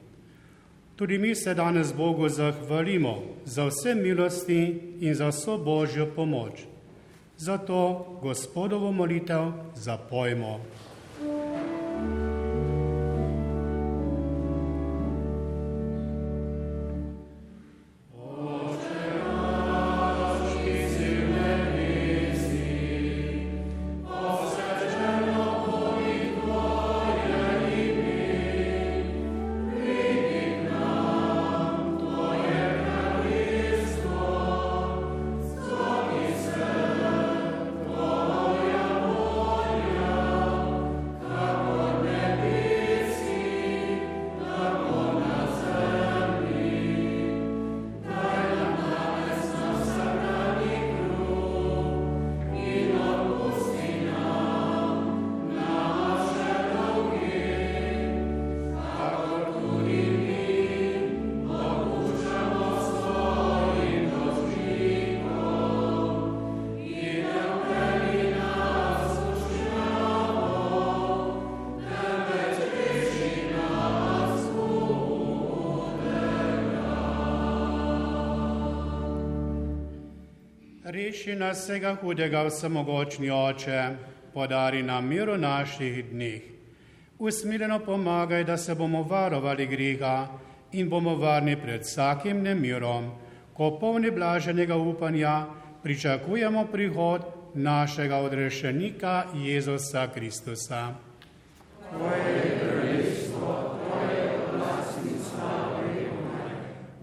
[0.99, 6.51] Tudi mi se danes Bogu zahvalimo za vse milosti in za vso Božjo pomoč.
[7.37, 10.59] Zato Gospodovo molitev zapojmo.
[81.19, 83.79] Reši nas vsega hudega, vsemogočni oče,
[84.33, 86.41] podari nam mir v naših dneh.
[87.19, 90.27] Usmiljeno pomagaj, da se bomo varovali griha
[90.71, 93.11] in bomo varni pred vsakim nemirom,
[93.53, 95.45] ko polni blaženega upanja
[95.83, 100.95] pričakujemo prihod našega odrešenika Jezusa Kristusa.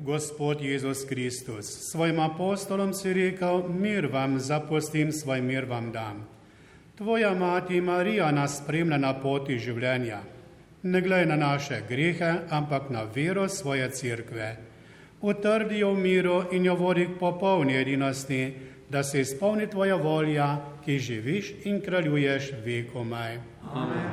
[0.07, 6.29] Gospod Jezus Kristus, svojim apostolom si rekel, mir vam zapustim, svoj mir vam dam.
[6.95, 10.21] Tvoja mati Marija nas spremlja na poti življenja.
[10.83, 14.57] Ne glej na naše grehe, ampak na vero svoje cerkve.
[15.21, 18.55] Utrdi jo v miru in jo vodi k popolni edinosti,
[18.91, 20.49] da se izpolni tvoja volja,
[20.85, 23.41] ki živiš in kraljuješ vekomaj.
[23.75, 24.09] Amen.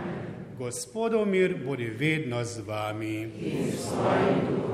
[0.57, 3.17] Gospodov mir bodi vedno z vami.
[3.21, 4.72] In s tvojim duhom.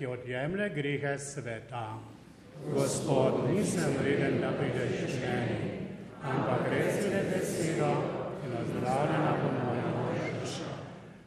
[0.00, 1.98] Ki odjemlje grehe sveta.
[2.72, 5.58] Gospod, nisem vreden, da prideš k meni,
[6.24, 7.90] ampak res je besedo
[8.46, 10.70] in ozdravljena bo moja duša.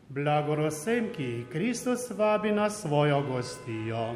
[0.10, 4.16] Blagorosem, ki Kristus vabi na svojo gostijo.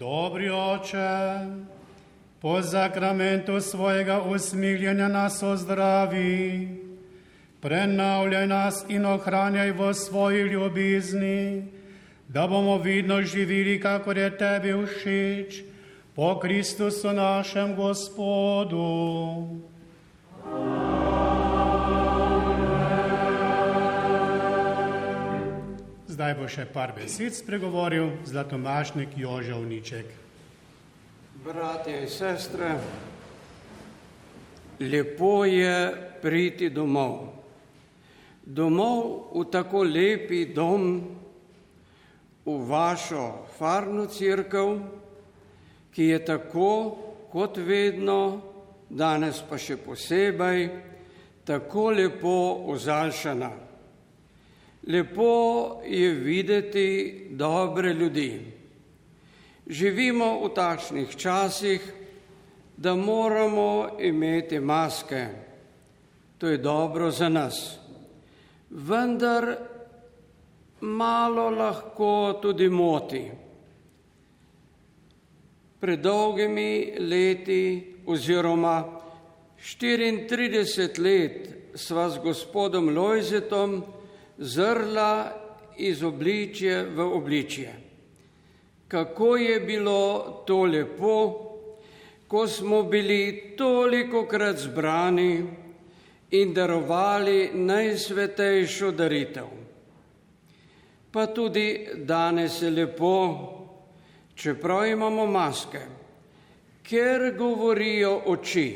[0.00, 1.44] Dobri oče,
[2.40, 6.68] po zakramentu svojega usmiljenja nas ozdravi,
[7.60, 11.68] prenavljaj nas in ohranjaj v svoji ljubizni,
[12.28, 15.62] da bomo vidno živeli, kako je tebi všeč,
[16.14, 18.80] po Kristusu našem Gospodu.
[26.20, 30.08] Zdaj bo še par besed spregovoril zlatomašnik Jožovniček.
[31.40, 32.74] Bratje in sestre,
[34.84, 35.78] lepo je
[36.20, 37.14] priti domov.
[38.44, 40.84] Domov v tako lepi dom,
[42.44, 43.24] v vašo
[43.56, 44.76] farno crkv,
[45.88, 46.68] ki je tako
[47.32, 48.20] kot vedno,
[48.92, 50.68] danes pa še posebej,
[51.48, 52.36] tako lepo
[52.76, 53.69] ozaljšana.
[54.86, 58.40] Lepo je videti dobre ljudi.
[59.66, 61.92] Živimo v takšnih časih,
[62.76, 65.26] da moramo imeti maske.
[66.38, 67.78] To je dobro za nas.
[68.70, 69.56] Vendar
[70.80, 73.30] malo lahko tudi moti.
[75.80, 79.00] Pred dolgimi leti oziroma
[79.60, 83.82] 34 let sva s gospodom Lojzetom
[84.40, 85.12] zrla
[85.76, 87.90] iz obličja v obličje
[88.90, 91.46] kako je bilo to lepo,
[92.28, 95.46] ko smo bili toliko krat zbrani
[96.30, 99.46] in darovali najsvetejšo daritev.
[101.10, 103.14] Pa tudi danes je lepo,
[104.34, 105.82] čeprav imamo maske,
[106.82, 108.70] ker govorijo oči.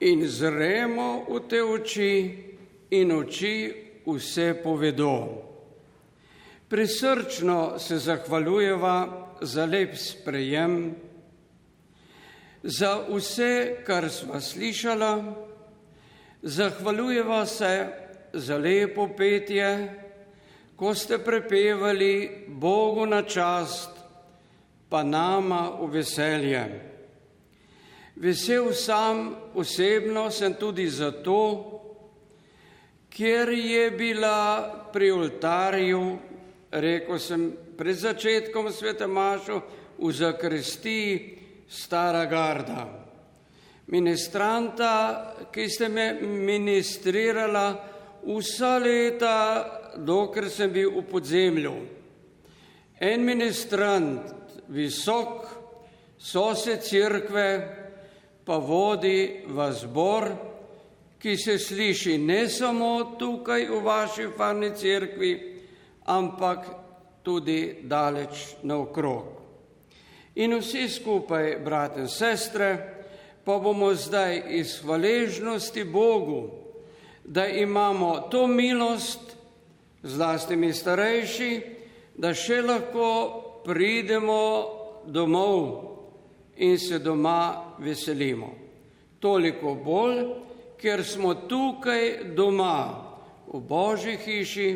[0.00, 2.10] In zremo v te oči
[3.00, 3.56] in oči
[4.06, 5.14] vse povedo.
[6.68, 10.94] Prisrčno se zahvaljujeva za lep sprejem,
[12.62, 15.34] za vse, kar smo slišala,
[16.42, 17.88] zahvaljujeva se
[18.32, 20.00] za lepo petje,
[20.76, 23.90] ko ste prepevali Bogu na čast,
[24.88, 26.64] pa nama v veselje.
[28.16, 31.73] Vesel sam osebno sem tudi zato,
[33.14, 36.18] ker je bila pri oltarju
[36.74, 39.62] rekel sem pred začetkom svete Mašo
[39.98, 41.38] v zakristiji
[41.68, 42.86] stara garda.
[43.86, 47.66] Ministranta, ki ste me ministrirala
[48.24, 49.38] vsa leta,
[49.96, 51.74] dokler sem bil v podzemlju.
[52.98, 54.32] En ministrant,
[54.72, 55.44] visok,
[56.18, 57.48] sosed crkve,
[58.44, 60.53] pa vodi v zbor,
[61.24, 65.30] ki se sliši ne samo tukaj v vaši farni crkvi,
[66.04, 66.66] ampak
[67.22, 69.30] tudi daleč naokrog.
[70.36, 72.68] In vsi skupaj, brate in sestre,
[73.44, 76.50] pa bomo zdaj iz hvaležnosti Bogu,
[77.24, 79.36] da imamo to milost,
[80.02, 81.52] zlasti mi starejši,
[82.20, 83.08] da še lahko
[83.64, 84.44] pridemo
[85.08, 85.68] domov
[86.56, 88.52] in se doma veselimo.
[89.20, 90.44] Toliko bolj,
[90.84, 93.00] ker smo tukaj doma
[93.48, 94.70] v Božji hiši,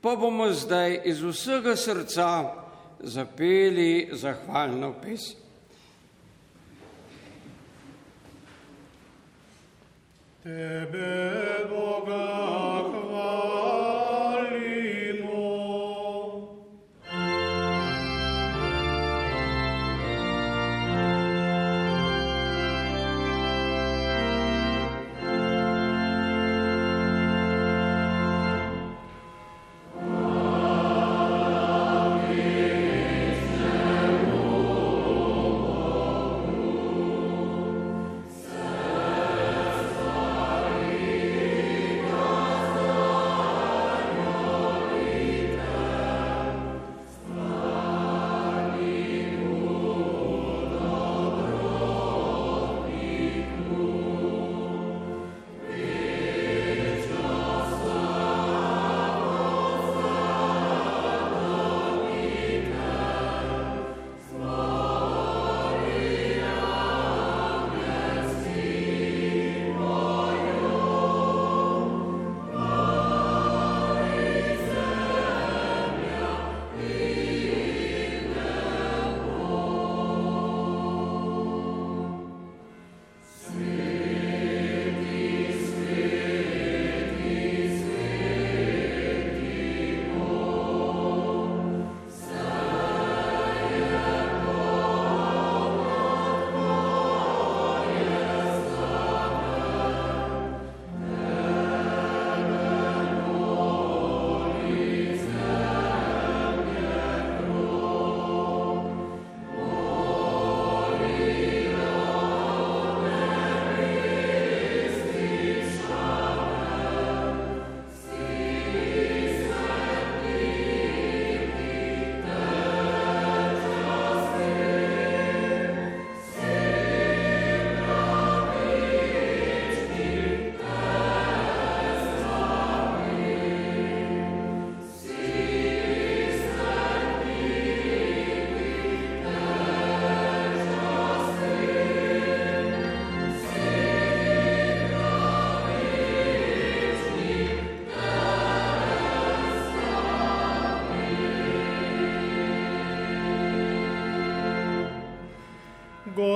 [0.00, 2.54] pa bomo zdaj iz vsega srca
[3.00, 5.40] zapeli zahvalno pesem.
[10.42, 12.26] Tebe, Boga,
[12.94, 13.79] hvala.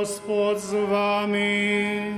[0.05, 2.13] Gospod z vami.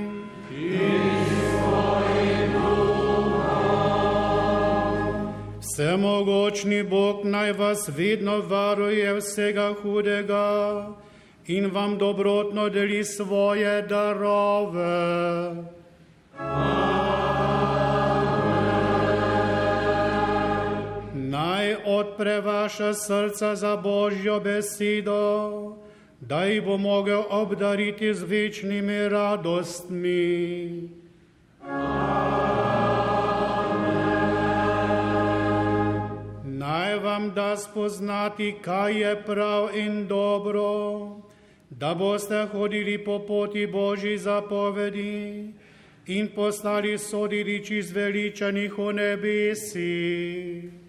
[5.59, 10.87] Vsemogočni Bog naj vas vedno varuje vsega hudega
[11.47, 15.55] in vam dobrotno deli svoje darove.
[21.15, 25.76] Naj odpre vaša srca za Božjo besedo,
[26.19, 30.89] da jih bo mogel obdariti z večnimi radostmi.
[36.43, 41.21] Naj vam da spoznati, kaj je prav in dobro,
[41.69, 45.53] da boste hodili po poti Božji zapovedi
[46.07, 50.86] in postali sodiliči zveličanih v nebesi.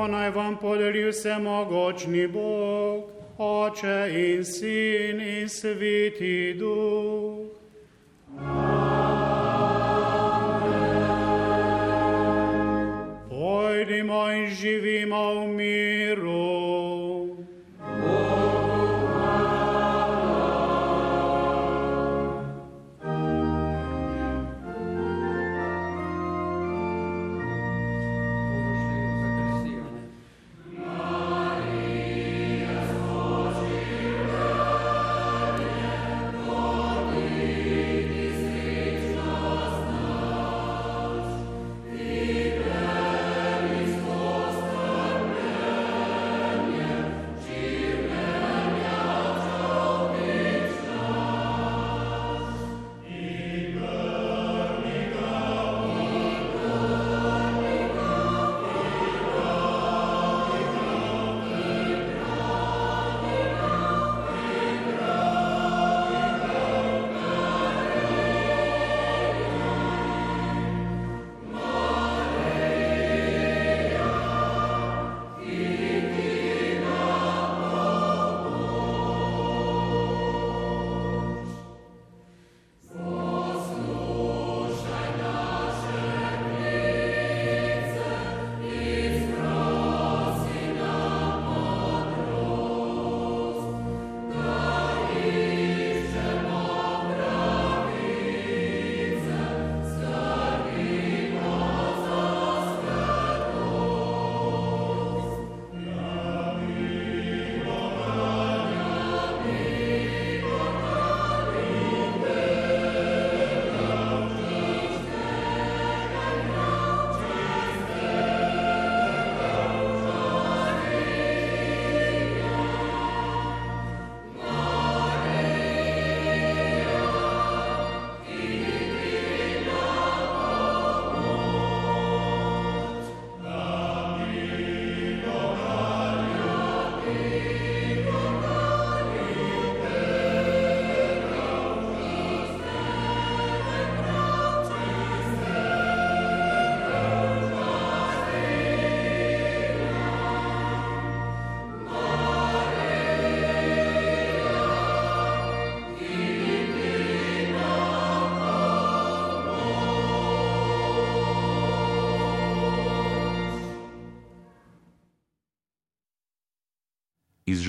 [0.00, 7.52] To naj vam podeli vsemogočni Bog, Oče in Sin in Sveti Duh.
[13.28, 17.09] Pojdimo in živimo v miru.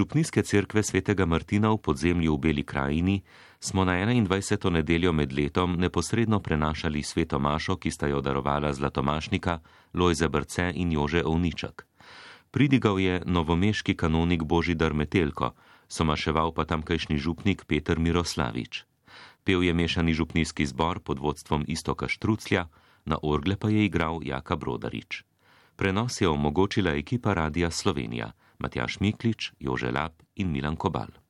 [0.01, 3.21] Župnijske cerkve svetega Martina v podzemlju v Beli krajini
[3.59, 4.73] smo na 21.
[4.73, 9.59] nedeljo med letom neposredno prenašali sveto Mašo, ki sta jo darovala zlatomašnika
[9.93, 11.85] Lojze Brce in Jože Ovničak.
[12.51, 15.53] Pridigal je novomeški kanonik Božidar Metelko,
[15.87, 18.85] somaševal pa tamkajšnji župnik Peter Miroslavič.
[19.43, 22.65] Pev je mešani župnijski zbor pod vodstvom Istoka Štruclja,
[23.05, 25.23] na orgle pa je igral Jaka Brodarič.
[25.75, 28.33] Prenos je omogočila ekipa Radia Slovenija.
[28.61, 31.20] Matjaš Miklič, Jože Lap in Milan Kobal.